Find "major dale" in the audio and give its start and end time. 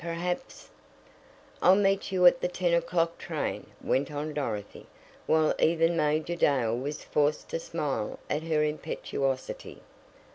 5.95-6.75